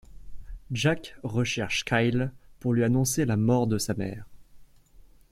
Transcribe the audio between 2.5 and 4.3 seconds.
pour lui annoncer la mort de sa mère.